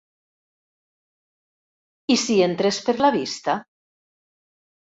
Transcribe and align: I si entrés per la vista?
I 2.15 2.19
si 2.23 2.39
entrés 2.47 2.81
per 2.89 2.99
la 3.07 3.13
vista? 3.19 3.59